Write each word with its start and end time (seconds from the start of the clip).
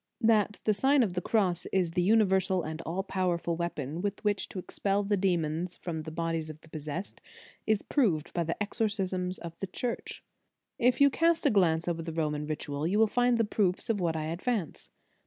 That 0.21 0.59
the 0.63 0.73
Sign 0.73 1.03
of 1.03 1.13
the 1.13 1.21
Cross 1.21 1.67
is 1.71 1.91
the 1.91 2.09
univer 2.09 2.43
sal 2.43 2.63
and 2.63 2.81
all 2.87 3.03
powerful 3.03 3.55
weapon 3.55 4.01
with 4.01 4.23
which 4.23 4.49
to 4.49 4.57
expel 4.57 5.03
the 5.03 5.15
demons 5.15 5.77
from 5.77 6.01
the 6.01 6.11
bodies 6.11 6.49
of 6.49 6.61
the 6.61 6.69
pos 6.69 6.85
sessed, 6.85 7.19
is 7.67 7.83
proved 7.83 8.33
by 8.33 8.43
the 8.45 8.57
exorcisms 8.59 9.37
of 9.37 9.55
the 9.59 9.67
Church. 9.67 10.23
If 10.79 11.01
you 11.01 11.11
cast 11.11 11.45
a 11.45 11.51
glance 11.51 11.87
over 11.87 12.01
the 12.01 12.13
Roman 12.13 12.47
Ritual, 12.47 12.87
you 12.87 12.97
will 12.97 13.05
find 13.05 13.37
the 13.37 13.45
proof 13.45 13.87
of 13.91 13.99
what 13.99 14.15
I 14.15 14.25
ad 14.25 14.41
vance. 14.41 14.89